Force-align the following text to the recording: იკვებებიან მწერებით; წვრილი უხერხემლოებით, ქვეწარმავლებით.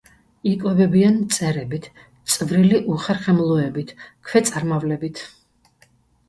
იკვებებიან 0.51 1.19
მწერებით; 1.25 1.85
წვრილი 2.35 2.79
უხერხემლოებით, 2.95 3.93
ქვეწარმავლებით. 4.31 5.23